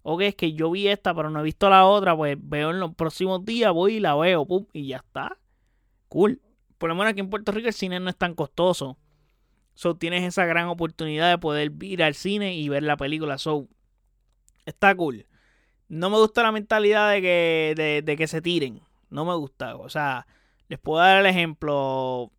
O 0.02 0.18
que 0.18 0.28
es 0.28 0.34
que 0.34 0.52
yo 0.52 0.70
vi 0.70 0.88
esta 0.88 1.14
pero 1.14 1.30
no 1.30 1.40
he 1.40 1.42
visto 1.42 1.70
la 1.70 1.86
otra, 1.86 2.16
pues 2.16 2.36
veo 2.40 2.70
en 2.70 2.80
los 2.80 2.94
próximos 2.94 3.44
días, 3.44 3.72
voy 3.72 3.94
y 3.96 4.00
la 4.00 4.14
veo, 4.16 4.46
pum, 4.46 4.66
y 4.72 4.88
ya 4.88 4.98
está. 4.98 5.38
Cool. 6.08 6.40
Por 6.78 6.88
lo 6.88 6.94
menos 6.94 7.10
aquí 7.10 7.20
en 7.20 7.30
Puerto 7.30 7.52
Rico 7.52 7.68
el 7.68 7.74
cine 7.74 8.00
no 8.00 8.08
es 8.08 8.16
tan 8.16 8.34
costoso. 8.34 8.96
So 9.74 9.96
tienes 9.96 10.24
esa 10.24 10.44
gran 10.46 10.68
oportunidad 10.68 11.30
de 11.30 11.38
poder 11.38 11.72
ir 11.82 12.02
al 12.02 12.14
cine 12.14 12.54
y 12.54 12.68
ver 12.68 12.82
la 12.82 12.96
película. 12.96 13.38
So 13.38 13.68
está 14.66 14.94
cool. 14.94 15.26
No 15.88 16.10
me 16.10 16.16
gusta 16.16 16.42
la 16.42 16.52
mentalidad 16.52 17.10
de 17.12 17.22
que, 17.22 18.02
de, 18.04 18.16
que 18.16 18.26
se 18.26 18.42
tiren. 18.42 18.80
No 19.10 19.24
me 19.24 19.34
gusta. 19.34 19.76
O 19.76 19.88
sea, 19.88 20.26
les 20.68 20.78
puedo 20.78 21.00
dar 21.02 21.18
el 21.18 21.26
ejemplo. 21.26 22.32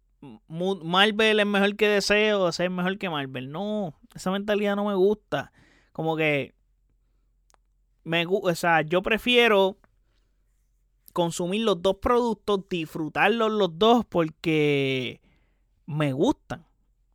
Marvel 0.48 1.40
es 1.40 1.46
mejor 1.46 1.76
que 1.76 1.88
Deseo, 1.88 2.46
Deseo 2.46 2.66
es 2.66 2.72
mejor 2.72 2.98
que 2.98 3.10
Marvel. 3.10 3.52
No, 3.52 3.98
esa 4.14 4.32
mentalidad 4.32 4.76
no 4.76 4.86
me 4.86 4.96
gusta. 4.96 5.52
Como 5.94 6.16
que 6.16 6.54
me 8.04 8.26
o 8.28 8.56
sea, 8.56 8.82
yo 8.82 9.02
prefiero 9.02 9.78
consumir 11.12 11.62
los 11.62 11.82
dos 11.82 11.98
productos, 12.02 12.68
disfrutarlos 12.70 13.52
los 13.52 13.78
dos 13.78 14.06
porque 14.06 15.22
me 15.86 16.14
gustan. 16.14 16.66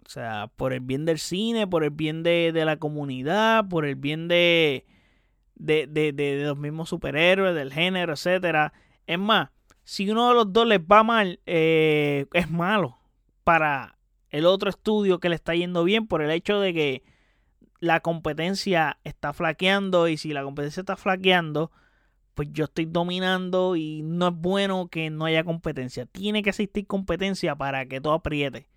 O 0.06 0.08
sea, 0.08 0.50
por 0.56 0.72
el 0.72 0.80
bien 0.80 1.04
del 1.04 1.18
cine, 1.18 1.66
por 1.66 1.84
el 1.84 1.90
bien 1.90 2.22
de, 2.22 2.52
la 2.64 2.76
comunidad, 2.76 3.68
por 3.68 3.86
el 3.86 3.94
bien 3.94 4.28
de, 4.28 4.84
de, 5.54 5.86
de, 5.86 6.12
de, 6.12 6.44
los 6.44 6.58
mismos 6.58 6.90
superhéroes, 6.90 7.54
del 7.54 7.72
género, 7.72 8.12
etcétera. 8.12 8.72
Es 9.06 9.18
más, 9.18 9.48
si 9.84 10.10
uno 10.10 10.28
de 10.28 10.34
los 10.34 10.52
dos 10.52 10.66
les 10.66 10.80
va 10.80 11.02
mal, 11.02 11.40
eh, 11.46 12.26
es 12.32 12.50
malo 12.50 12.98
para 13.44 13.98
el 14.30 14.46
otro 14.46 14.70
estudio 14.70 15.20
que 15.20 15.28
le 15.28 15.36
está 15.36 15.54
yendo 15.54 15.84
bien 15.84 16.06
por 16.06 16.22
el 16.22 16.30
hecho 16.30 16.60
de 16.60 16.74
que 16.74 17.02
la 17.80 18.00
competencia 18.00 18.98
está 19.04 19.32
flaqueando 19.32 20.08
y 20.08 20.16
si 20.16 20.32
la 20.32 20.42
competencia 20.42 20.80
está 20.80 20.96
flaqueando, 20.96 21.70
pues 22.34 22.48
yo 22.52 22.64
estoy 22.64 22.86
dominando 22.86 23.76
y 23.76 24.02
no 24.02 24.28
es 24.28 24.34
bueno 24.34 24.88
que 24.88 25.10
no 25.10 25.24
haya 25.24 25.44
competencia. 25.44 26.06
Tiene 26.06 26.42
que 26.42 26.50
existir 26.50 26.86
competencia 26.86 27.54
para 27.56 27.86
que 27.86 28.00
todo 28.00 28.14
apriete. 28.14 28.68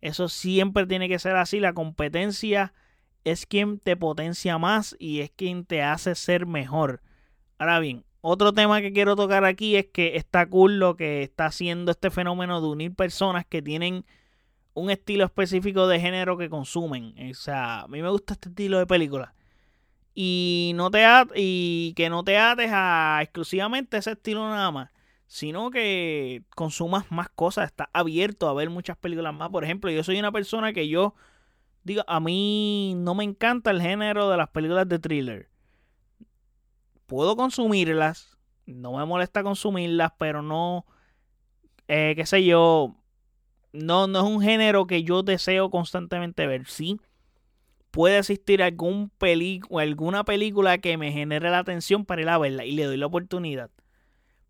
Eso 0.00 0.28
siempre 0.28 0.86
tiene 0.86 1.08
que 1.08 1.18
ser 1.18 1.36
así. 1.36 1.60
La 1.60 1.72
competencia 1.72 2.74
es 3.24 3.46
quien 3.46 3.78
te 3.78 3.96
potencia 3.96 4.58
más 4.58 4.96
y 4.98 5.20
es 5.20 5.30
quien 5.30 5.64
te 5.64 5.82
hace 5.82 6.14
ser 6.14 6.46
mejor. 6.46 7.02
Ahora 7.58 7.78
bien, 7.80 8.04
otro 8.20 8.52
tema 8.52 8.80
que 8.80 8.92
quiero 8.92 9.16
tocar 9.16 9.44
aquí 9.44 9.76
es 9.76 9.86
que 9.86 10.16
está 10.16 10.46
cool 10.46 10.78
lo 10.78 10.96
que 10.96 11.22
está 11.22 11.46
haciendo 11.46 11.90
este 11.92 12.10
fenómeno 12.10 12.60
de 12.60 12.68
unir 12.68 12.94
personas 12.94 13.46
que 13.46 13.62
tienen 13.62 14.04
un 14.74 14.90
estilo 14.90 15.24
específico 15.24 15.86
de 15.86 16.00
género 16.00 16.36
que 16.36 16.50
consumen. 16.50 17.14
O 17.30 17.34
sea, 17.34 17.82
a 17.82 17.88
mí 17.88 18.02
me 18.02 18.10
gusta 18.10 18.34
este 18.34 18.48
estilo 18.48 18.78
de 18.78 18.86
película. 18.86 19.34
Y, 20.14 20.72
no 20.74 20.90
te 20.90 21.04
y 21.34 21.94
que 21.94 22.10
no 22.10 22.24
te 22.24 22.38
ates 22.38 22.70
a 22.72 23.20
exclusivamente 23.22 23.96
ese 23.96 24.12
estilo 24.12 24.48
nada 24.48 24.70
más. 24.70 24.90
Sino 25.26 25.70
que 25.70 26.42
consumas 26.54 27.10
más 27.10 27.28
cosas. 27.30 27.66
Estás 27.66 27.88
abierto 27.92 28.48
a 28.48 28.54
ver 28.54 28.70
muchas 28.70 28.96
películas 28.98 29.34
más. 29.34 29.50
Por 29.50 29.64
ejemplo, 29.64 29.90
yo 29.90 30.04
soy 30.04 30.18
una 30.18 30.32
persona 30.32 30.72
que 30.72 30.88
yo 30.88 31.14
digo, 31.84 32.04
a 32.06 32.20
mí 32.20 32.94
no 32.96 33.14
me 33.14 33.24
encanta 33.24 33.70
el 33.70 33.80
género 33.80 34.28
de 34.30 34.36
las 34.36 34.48
películas 34.50 34.88
de 34.88 34.98
thriller 34.98 35.52
puedo 37.12 37.36
consumirlas, 37.36 38.38
no 38.64 38.96
me 38.96 39.04
molesta 39.04 39.42
consumirlas, 39.42 40.12
pero 40.18 40.40
no, 40.40 40.86
eh, 41.86 42.14
qué 42.16 42.24
sé 42.24 42.42
yo, 42.42 42.96
no, 43.74 44.06
no 44.06 44.20
es 44.20 44.24
un 44.24 44.40
género 44.40 44.86
que 44.86 45.02
yo 45.02 45.22
deseo 45.22 45.68
constantemente 45.68 46.46
ver. 46.46 46.66
Sí, 46.66 46.98
puede 47.92 48.18
existir 48.18 48.62
algún 48.62 49.12
alguna 49.78 50.24
película 50.24 50.78
que 50.78 50.96
me 50.96 51.12
genere 51.12 51.50
la 51.50 51.58
atención 51.60 52.04
para 52.04 52.22
ir 52.22 52.28
a 52.28 52.38
verla 52.38 52.64
y 52.64 52.72
le 52.72 52.84
doy 52.84 52.96
la 52.96 53.06
oportunidad. 53.06 53.70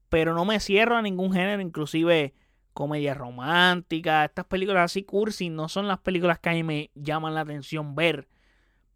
Pero 0.09 0.35
no 0.35 0.47
me 0.47 0.61
cierro 0.61 0.97
a 0.97 1.03
ningún 1.03 1.33
género, 1.33 1.61
inclusive 1.61 2.35
comedia 2.73 3.15
romántica, 3.15 4.25
estas 4.25 4.47
películas 4.47 4.85
así 4.85 5.03
cursi 5.03 5.51
no 5.51 5.69
son 5.69 5.89
las 5.89 5.99
películas 5.99 6.39
que 6.39 6.51
a 6.51 6.53
mí 6.53 6.63
me 6.63 6.91
llaman 6.95 7.35
la 7.35 7.43
atención 7.43 7.95
ver. 7.95 8.29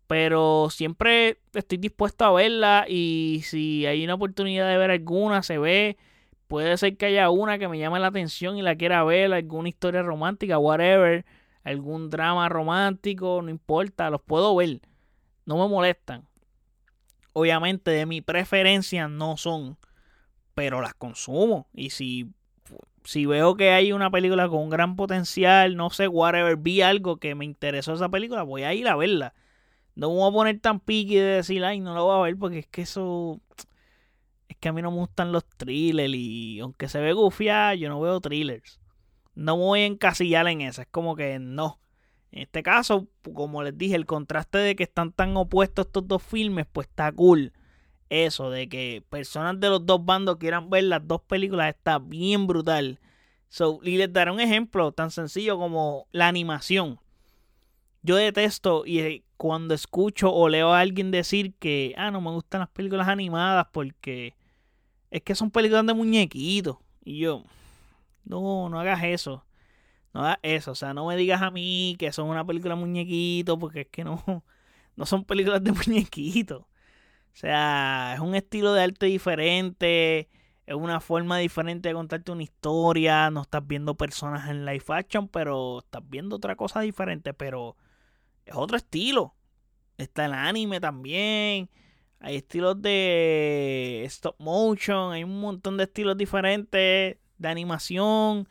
Pero 0.06 0.68
siempre 0.70 1.40
estoy 1.52 1.78
dispuesto 1.78 2.24
a 2.24 2.32
verla 2.32 2.86
y 2.88 3.42
si 3.44 3.86
hay 3.86 4.04
una 4.04 4.14
oportunidad 4.14 4.70
de 4.70 4.78
ver 4.78 4.92
alguna, 4.92 5.42
se 5.42 5.58
ve. 5.58 5.96
Puede 6.46 6.76
ser 6.76 6.96
que 6.96 7.06
haya 7.06 7.28
una 7.30 7.58
que 7.58 7.66
me 7.66 7.78
llame 7.78 7.98
la 7.98 8.06
atención 8.06 8.56
y 8.56 8.62
la 8.62 8.76
quiera 8.76 9.02
ver, 9.02 9.32
alguna 9.32 9.68
historia 9.68 10.02
romántica, 10.02 10.58
whatever, 10.58 11.24
algún 11.70 12.10
drama 12.10 12.48
romántico, 12.48 13.40
no 13.42 13.50
importa, 13.50 14.10
los 14.10 14.22
puedo 14.22 14.54
ver. 14.56 14.80
No 15.44 15.58
me 15.58 15.68
molestan. 15.68 16.26
Obviamente 17.32 17.90
de 17.90 18.06
mi 18.06 18.20
preferencia 18.20 19.08
no 19.08 19.36
son, 19.36 19.76
pero 20.54 20.80
las 20.80 20.94
consumo. 20.94 21.68
Y 21.74 21.90
si, 21.90 22.32
si 23.04 23.26
veo 23.26 23.56
que 23.56 23.70
hay 23.70 23.92
una 23.92 24.10
película 24.10 24.48
con 24.48 24.60
un 24.60 24.70
gran 24.70 24.96
potencial, 24.96 25.76
no 25.76 25.90
sé, 25.90 26.08
whatever, 26.08 26.56
vi 26.56 26.82
algo 26.82 27.18
que 27.18 27.34
me 27.34 27.44
interesó 27.44 27.92
esa 27.94 28.08
película, 28.08 28.42
voy 28.42 28.62
a 28.62 28.74
ir 28.74 28.88
a 28.88 28.96
verla 28.96 29.34
no 29.96 30.10
me 30.10 30.16
voy 30.16 30.28
a 30.28 30.32
poner 30.32 30.60
tan 30.60 30.78
piqui 30.78 31.16
de 31.16 31.22
decir, 31.24 31.64
ay, 31.64 31.80
no 31.80 31.94
lo 31.94 32.04
voy 32.04 32.18
a 32.18 32.22
ver 32.22 32.36
porque 32.36 32.60
es 32.60 32.66
que 32.66 32.82
eso. 32.82 33.40
Es 34.46 34.56
que 34.58 34.68
a 34.68 34.72
mí 34.72 34.82
no 34.82 34.90
me 34.90 34.98
gustan 34.98 35.32
los 35.32 35.44
thrillers 35.56 36.14
y 36.14 36.60
aunque 36.60 36.88
se 36.88 37.00
ve 37.00 37.14
gufia, 37.14 37.74
yo 37.74 37.88
no 37.88 38.00
veo 38.00 38.20
thrillers. 38.20 38.78
No 39.36 39.56
voy 39.56 39.82
a 39.82 39.86
encasillar 39.86 40.48
en 40.48 40.62
eso. 40.62 40.82
Es 40.82 40.88
como 40.90 41.14
que 41.14 41.38
no. 41.38 41.78
En 42.32 42.42
este 42.42 42.62
caso, 42.62 43.06
como 43.34 43.62
les 43.62 43.78
dije, 43.78 43.94
el 43.94 44.06
contraste 44.06 44.58
de 44.58 44.74
que 44.74 44.82
están 44.82 45.12
tan 45.12 45.36
opuestos 45.36 45.86
estos 45.86 46.08
dos 46.08 46.22
filmes, 46.22 46.66
pues 46.72 46.88
está 46.88 47.12
cool. 47.12 47.52
Eso, 48.08 48.50
de 48.50 48.68
que 48.68 49.04
personas 49.08 49.60
de 49.60 49.68
los 49.68 49.84
dos 49.84 50.04
bandos 50.04 50.36
quieran 50.36 50.70
ver 50.70 50.84
las 50.84 51.06
dos 51.06 51.20
películas, 51.22 51.74
está 51.74 51.98
bien 51.98 52.46
brutal. 52.46 52.98
So, 53.48 53.80
y 53.82 53.96
les 53.96 54.12
daré 54.12 54.30
un 54.30 54.40
ejemplo 54.40 54.92
tan 54.92 55.10
sencillo 55.10 55.58
como 55.58 56.08
la 56.12 56.28
animación. 56.28 56.98
Yo 58.02 58.16
detesto 58.16 58.84
y 58.86 59.00
eh, 59.00 59.24
cuando 59.36 59.74
escucho 59.74 60.32
o 60.32 60.48
leo 60.48 60.72
a 60.72 60.80
alguien 60.80 61.10
decir 61.10 61.54
que, 61.58 61.94
ah, 61.96 62.10
no 62.10 62.20
me 62.20 62.30
gustan 62.30 62.60
las 62.60 62.70
películas 62.70 63.08
animadas 63.08 63.66
porque 63.72 64.34
es 65.10 65.22
que 65.22 65.34
son 65.34 65.50
películas 65.50 65.86
de 65.86 65.94
muñequitos. 65.94 66.76
Y 67.04 67.18
yo, 67.18 67.44
no, 68.26 68.68
no 68.68 68.80
hagas 68.80 69.02
eso. 69.04 69.46
No 70.12 70.22
hagas 70.22 70.38
eso. 70.42 70.72
O 70.72 70.74
sea, 70.74 70.94
no 70.94 71.06
me 71.06 71.16
digas 71.16 71.42
a 71.42 71.50
mí 71.50 71.96
que 71.98 72.12
son 72.12 72.28
una 72.28 72.44
película 72.46 72.74
de 72.74 72.80
muñequitos 72.80 73.58
porque 73.58 73.82
es 73.82 73.88
que 73.88 74.04
no, 74.04 74.22
no 74.96 75.06
son 75.06 75.24
películas 75.24 75.62
de 75.64 75.72
muñequitos. 75.72 76.62
O 76.62 77.38
sea, 77.38 78.14
es 78.14 78.20
un 78.20 78.34
estilo 78.34 78.72
de 78.72 78.82
arte 78.82 79.06
diferente, 79.06 80.30
es 80.66 80.74
una 80.74 81.00
forma 81.00 81.38
diferente 81.38 81.88
de 81.88 81.94
contarte 81.94 82.32
una 82.32 82.42
historia. 82.42 83.30
No 83.30 83.42
estás 83.42 83.66
viendo 83.66 83.96
personas 83.96 84.48
en 84.50 84.64
live 84.66 84.84
action, 84.88 85.28
pero 85.28 85.80
estás 85.80 86.02
viendo 86.08 86.36
otra 86.36 86.56
cosa 86.56 86.80
diferente. 86.80 87.34
Pero 87.34 87.76
es 88.46 88.54
otro 88.56 88.76
estilo. 88.76 89.34
Está 89.98 90.26
el 90.26 90.34
anime 90.34 90.80
también. 90.80 91.70
Hay 92.20 92.36
estilos 92.36 92.80
de 92.82 94.02
stop 94.06 94.36
motion. 94.40 95.12
Hay 95.12 95.24
un 95.24 95.40
montón 95.40 95.76
de 95.76 95.84
estilos 95.84 96.16
diferentes 96.16 97.18
de 97.38 97.48
animación 97.48 98.48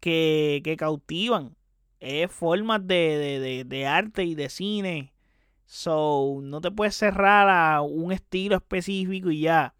que, 0.00 0.60
que 0.64 0.76
cautivan. 0.76 1.56
es 2.00 2.30
formas 2.30 2.86
de, 2.86 3.64
de, 3.66 3.86
arte 3.86 4.24
y 4.24 4.34
de 4.34 4.48
cine. 4.48 5.12
So, 5.66 6.40
no 6.42 6.60
te 6.60 6.70
puedes 6.70 6.94
cerrar 6.96 7.48
a 7.48 7.82
un 7.82 8.12
estilo 8.12 8.56
específico 8.56 9.30
y 9.30 9.40
ya. 9.40 9.74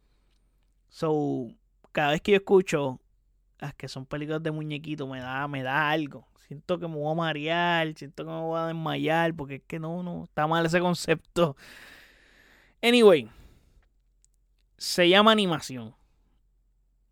So, 0.88 1.48
cada 1.92 2.12
vez 2.12 2.22
que 2.22 2.32
yo 2.32 2.38
escucho 2.38 3.00
las 3.58 3.74
que 3.74 3.88
son 3.88 4.06
películas 4.06 4.42
de 4.42 4.50
muñequito, 4.50 5.06
me 5.06 5.20
da, 5.20 5.46
me 5.48 5.62
da 5.62 5.90
algo. 5.90 6.26
Siento 6.48 6.78
que 6.78 6.86
me 6.86 6.94
voy 6.94 7.10
a 7.10 7.14
marear, 7.14 7.92
siento 7.94 8.24
que 8.24 8.30
me 8.30 8.40
voy 8.40 8.58
a 8.58 8.66
desmayar, 8.66 9.34
porque 9.34 9.56
es 9.56 9.62
que 9.66 9.78
no, 9.78 10.02
no, 10.02 10.24
está 10.24 10.46
mal 10.46 10.64
ese 10.64 10.80
concepto. 10.80 11.56
Anyway, 12.82 13.28
se 14.76 15.08
llama 15.08 15.32
animación. 15.32 15.94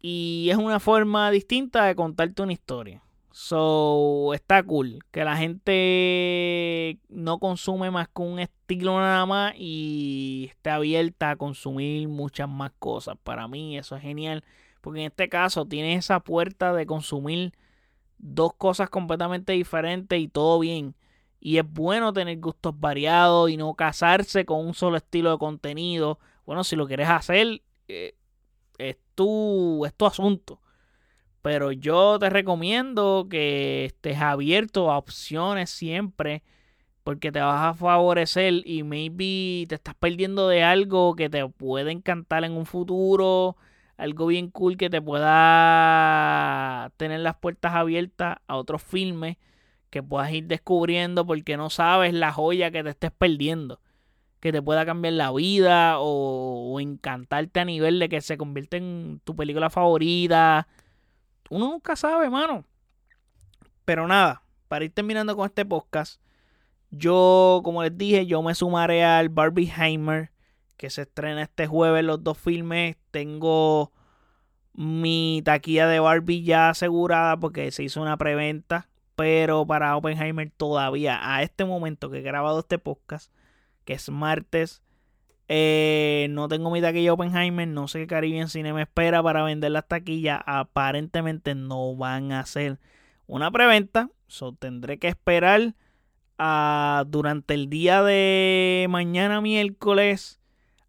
Y 0.06 0.50
es 0.50 0.58
una 0.58 0.80
forma 0.80 1.30
distinta 1.30 1.86
de 1.86 1.94
contarte 1.94 2.42
una 2.42 2.52
historia. 2.52 3.02
So, 3.32 4.34
está 4.34 4.62
cool. 4.62 4.98
Que 5.10 5.24
la 5.24 5.34
gente 5.38 6.98
no 7.08 7.38
consume 7.38 7.90
más 7.90 8.08
que 8.08 8.20
un 8.20 8.38
estilo 8.38 8.98
nada 8.98 9.24
más 9.24 9.54
y 9.56 10.48
esté 10.50 10.68
abierta 10.68 11.30
a 11.30 11.36
consumir 11.36 12.06
muchas 12.08 12.50
más 12.50 12.72
cosas. 12.78 13.16
Para 13.22 13.48
mí 13.48 13.78
eso 13.78 13.96
es 13.96 14.02
genial. 14.02 14.44
Porque 14.82 15.00
en 15.00 15.06
este 15.06 15.30
caso 15.30 15.64
tiene 15.64 15.94
esa 15.94 16.20
puerta 16.20 16.74
de 16.74 16.84
consumir 16.84 17.54
dos 18.18 18.52
cosas 18.58 18.90
completamente 18.90 19.54
diferentes 19.54 20.20
y 20.20 20.28
todo 20.28 20.58
bien. 20.58 20.94
Y 21.40 21.56
es 21.56 21.64
bueno 21.66 22.12
tener 22.12 22.38
gustos 22.40 22.78
variados 22.78 23.48
y 23.48 23.56
no 23.56 23.72
casarse 23.72 24.44
con 24.44 24.66
un 24.66 24.74
solo 24.74 24.98
estilo 24.98 25.30
de 25.30 25.38
contenido. 25.38 26.18
Bueno, 26.44 26.62
si 26.62 26.76
lo 26.76 26.86
quieres 26.86 27.08
hacer, 27.08 27.62
eh, 27.88 28.16
tu, 29.14 29.84
es 29.86 29.94
tu 29.94 30.06
asunto. 30.06 30.60
Pero 31.42 31.72
yo 31.72 32.18
te 32.18 32.30
recomiendo 32.30 33.26
que 33.30 33.86
estés 33.86 34.18
abierto 34.20 34.90
a 34.90 34.98
opciones 34.98 35.70
siempre. 35.70 36.42
Porque 37.04 37.30
te 37.32 37.40
vas 37.40 37.62
a 37.62 37.74
favorecer 37.74 38.62
y 38.66 38.82
maybe 38.82 39.66
te 39.68 39.74
estás 39.74 39.94
perdiendo 39.94 40.48
de 40.48 40.62
algo 40.64 41.14
que 41.16 41.28
te 41.28 41.46
puede 41.48 41.92
encantar 41.92 42.44
en 42.44 42.52
un 42.52 42.66
futuro. 42.66 43.56
Algo 43.98 44.26
bien 44.26 44.50
cool 44.50 44.76
que 44.78 44.90
te 44.90 45.02
pueda 45.02 46.90
tener 46.96 47.20
las 47.20 47.36
puertas 47.36 47.74
abiertas 47.74 48.38
a 48.46 48.56
otros 48.56 48.82
filmes 48.82 49.36
que 49.90 50.02
puedas 50.02 50.32
ir 50.32 50.46
descubriendo 50.46 51.26
porque 51.26 51.56
no 51.56 51.70
sabes 51.70 52.14
la 52.14 52.32
joya 52.32 52.70
que 52.72 52.82
te 52.82 52.90
estés 52.90 53.12
perdiendo. 53.12 53.80
Que 54.44 54.52
te 54.52 54.62
pueda 54.62 54.86
cambiar 54.86 55.14
la 55.14 55.32
vida 55.32 55.98
o, 55.98 56.72
o 56.72 56.80
encantarte 56.80 57.58
a 57.58 57.64
nivel 57.64 57.98
de 57.98 58.08
que 58.08 58.20
se 58.20 58.36
convierta 58.36 58.76
en 58.76 59.20
tu 59.24 59.34
película 59.34 59.70
favorita 59.70 60.68
uno 61.50 61.68
nunca 61.68 61.96
sabe, 61.96 62.30
mano. 62.30 62.64
Pero 63.84 64.06
nada, 64.06 64.42
para 64.68 64.84
ir 64.84 64.92
terminando 64.92 65.36
con 65.36 65.46
este 65.46 65.64
podcast, 65.64 66.20
yo, 66.90 67.60
como 67.64 67.82
les 67.82 67.96
dije, 67.96 68.26
yo 68.26 68.42
me 68.42 68.54
sumaré 68.54 69.04
al 69.04 69.28
Barbie 69.28 69.72
Heimer, 69.76 70.30
que 70.76 70.90
se 70.90 71.02
estrena 71.02 71.42
este 71.42 71.66
jueves 71.66 72.04
los 72.04 72.22
dos 72.24 72.38
filmes. 72.38 72.96
Tengo 73.10 73.92
mi 74.72 75.42
taquilla 75.44 75.86
de 75.86 76.00
Barbie 76.00 76.42
ya 76.42 76.70
asegurada 76.70 77.36
porque 77.36 77.70
se 77.70 77.82
hizo 77.82 78.00
una 78.00 78.16
preventa. 78.16 78.88
Pero 79.16 79.64
para 79.64 79.96
Oppenheimer 79.96 80.50
todavía, 80.50 81.20
a 81.22 81.42
este 81.44 81.64
momento 81.64 82.10
que 82.10 82.18
he 82.18 82.22
grabado 82.22 82.58
este 82.58 82.80
podcast, 82.80 83.30
que 83.84 83.94
es 83.94 84.08
martes 84.10 84.82
eh, 85.48 86.28
no 86.30 86.48
tengo 86.48 86.70
mi 86.70 86.80
taquilla 86.80 87.12
Oppenheimer. 87.12 87.68
No 87.68 87.88
sé 87.88 88.00
qué 88.00 88.06
Caribbean 88.06 88.48
Cine 88.48 88.72
me 88.72 88.82
espera 88.82 89.22
para 89.22 89.42
vender 89.42 89.72
las 89.72 89.86
taquillas. 89.86 90.40
Aparentemente 90.46 91.54
no 91.54 91.96
van 91.96 92.32
a 92.32 92.40
hacer 92.40 92.78
una 93.26 93.50
preventa. 93.50 94.10
So, 94.26 94.54
tendré 94.54 94.98
que 94.98 95.08
esperar 95.08 95.74
a, 96.38 97.04
durante 97.06 97.54
el 97.54 97.68
día 97.68 98.02
de 98.02 98.86
mañana 98.88 99.40
miércoles 99.40 100.40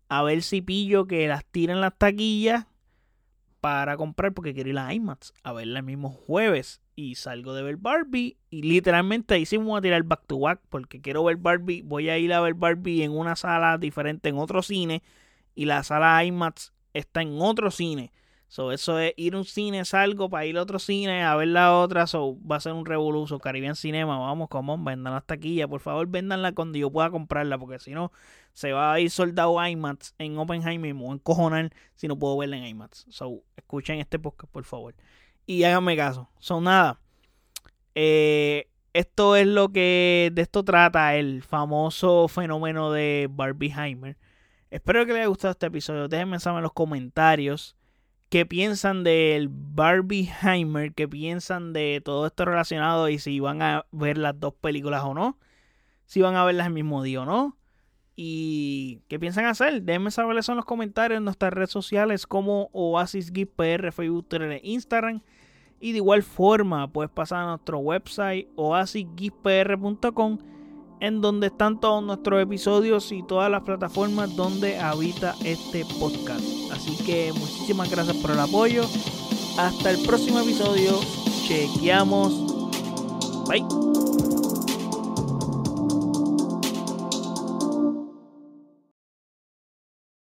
a 0.07 0.23
ver 0.23 0.41
si 0.41 0.61
pillo 0.61 1.07
que 1.07 1.27
las 1.27 1.45
tiren 1.45 1.81
las 1.81 1.97
taquillas 1.97 2.67
para 3.59 3.97
comprar 3.97 4.33
porque 4.33 4.53
quiero 4.53 4.69
ir 4.69 4.77
a 4.77 4.93
IMAX 4.93 5.33
a 5.43 5.51
verla 5.51 5.79
el 5.79 5.85
mismo 5.85 6.09
jueves 6.09 6.81
y 6.95 7.15
salgo 7.15 7.53
de 7.53 7.63
ver 7.63 7.77
Barbie 7.77 8.37
y 8.49 8.61
literalmente 8.63 9.33
ahí 9.33 9.45
sí 9.45 9.57
me 9.57 9.65
voy 9.65 9.79
a 9.79 9.81
tirar 9.81 10.03
back 10.03 10.25
to 10.27 10.39
back 10.39 10.61
porque 10.69 11.01
quiero 11.01 11.23
ver 11.23 11.37
Barbie, 11.37 11.81
voy 11.81 12.09
a 12.09 12.17
ir 12.17 12.33
a 12.33 12.41
ver 12.41 12.53
Barbie 12.53 13.03
en 13.03 13.11
una 13.11 13.35
sala 13.35 13.77
diferente 13.77 14.29
en 14.29 14.37
otro 14.37 14.61
cine 14.61 15.03
y 15.55 15.65
la 15.65 15.83
sala 15.83 16.23
IMAX 16.23 16.73
está 16.93 17.21
en 17.21 17.41
otro 17.41 17.71
cine. 17.71 18.11
So, 18.47 18.71
eso 18.71 18.99
es 18.99 19.13
ir 19.17 19.33
a 19.33 19.39
un 19.39 19.45
cine, 19.45 19.83
salgo 19.85 20.29
para 20.29 20.45
ir 20.45 20.57
a 20.57 20.61
otro 20.61 20.79
cine 20.79 21.23
a 21.23 21.35
ver 21.35 21.47
la 21.47 21.77
otra. 21.77 22.07
So, 22.07 22.37
va 22.45 22.57
a 22.57 22.59
ser 22.59 22.73
un 22.73 22.85
revoluzo. 22.85 23.39
Caribbean 23.39 23.75
Cinema, 23.75 24.19
vamos, 24.19 24.49
como 24.49 24.77
vendan 24.81 25.13
las 25.13 25.25
taquillas. 25.25 25.67
Por 25.67 25.81
favor, 25.81 26.07
vendanla 26.07 26.53
cuando 26.53 26.77
yo 26.77 26.91
pueda 26.91 27.09
comprarla. 27.09 27.57
Porque 27.57 27.79
si 27.79 27.91
no, 27.91 28.11
se 28.53 28.71
va 28.71 28.93
a 28.93 28.99
ir 28.99 29.09
soldado 29.09 29.65
IMAX 29.67 30.13
en 30.19 30.37
Oppenheimer. 30.37 30.93
Me 30.93 31.01
voy 31.01 31.11
a 31.11 31.15
encojonar 31.15 31.73
si 31.95 32.07
no 32.07 32.17
puedo 32.17 32.37
verla 32.37 32.57
en 32.57 32.65
IMAX. 32.65 33.07
So, 33.09 33.43
escuchen 33.57 33.99
este 33.99 34.19
podcast, 34.19 34.53
por 34.53 34.63
favor 34.63 34.95
y 35.45 35.63
háganme 35.63 35.95
caso. 35.95 36.29
Son 36.39 36.63
nada. 36.63 36.99
Eh, 37.93 38.67
esto 38.93 39.35
es 39.35 39.47
lo 39.47 39.69
que 39.69 40.31
de 40.33 40.41
esto 40.41 40.63
trata 40.63 41.15
el 41.15 41.43
famoso 41.43 42.27
fenómeno 42.27 42.91
de 42.91 43.27
Barbieheimer. 43.29 44.17
Espero 44.69 45.05
que 45.05 45.13
les 45.13 45.21
haya 45.21 45.27
gustado 45.27 45.51
este 45.51 45.67
episodio. 45.67 46.07
Déjenme 46.07 46.39
saber 46.39 46.59
en 46.59 46.63
los 46.63 46.73
comentarios 46.73 47.75
qué 48.29 48.45
piensan 48.45 49.03
del 49.03 49.49
Barbieheimer, 49.49 50.93
qué 50.93 51.07
piensan 51.07 51.73
de 51.73 52.01
todo 52.03 52.25
esto 52.25 52.45
relacionado 52.45 53.09
y 53.09 53.19
si 53.19 53.39
van 53.39 53.61
a 53.61 53.85
ver 53.91 54.17
las 54.17 54.39
dos 54.39 54.53
películas 54.53 55.03
o 55.03 55.13
no. 55.13 55.39
Si 56.05 56.21
van 56.21 56.35
a 56.35 56.45
verlas 56.45 56.67
el 56.67 56.73
mismo 56.73 57.03
día 57.03 57.21
o 57.21 57.25
no. 57.25 57.57
¿Y 58.15 59.01
qué 59.07 59.19
piensan 59.19 59.45
hacer? 59.45 59.81
Déjenme 59.81 60.09
saber 60.11 60.37
eso 60.37 60.53
en 60.53 60.57
los 60.57 60.65
comentarios 60.65 61.17
en 61.17 61.25
nuestras 61.25 61.51
redes 61.51 61.71
sociales 61.71 62.25
como 62.25 62.69
Oasis 62.71 63.31
PR, 63.31 63.91
Facebook, 63.91 64.27
Twitter 64.27 64.51
e 64.51 64.61
Instagram. 64.63 65.21
Y 65.79 65.91
de 65.91 65.97
igual 65.97 66.23
forma 66.23 66.87
puedes 66.91 67.11
pasar 67.11 67.43
a 67.43 67.47
nuestro 67.47 67.79
website 67.79 68.47
oasisgispr.com 68.55 70.37
en 71.01 71.21
donde 71.21 71.47
están 71.47 71.79
todos 71.79 72.03
nuestros 72.03 72.41
episodios 72.41 73.11
y 73.11 73.21
todas 73.23 73.51
las 73.51 73.63
plataformas 73.63 74.35
donde 74.35 74.79
habita 74.79 75.35
este 75.43 75.85
podcast. 75.99 76.43
Así 76.71 76.95
que 77.05 77.33
muchísimas 77.33 77.91
gracias 77.91 78.15
por 78.17 78.31
el 78.31 78.39
apoyo. 78.39 78.83
Hasta 79.57 79.91
el 79.91 80.01
próximo 80.05 80.39
episodio. 80.39 80.99
Chequeamos. 81.47 82.33
Bye. 83.47 84.34